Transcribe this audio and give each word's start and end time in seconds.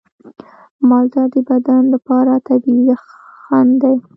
مالټه 0.89 1.23
د 1.33 1.35
بدن 1.49 1.81
لپاره 1.93 2.31
طبیعي 2.47 2.81
یخن 2.91 3.67
دی. 3.81 3.95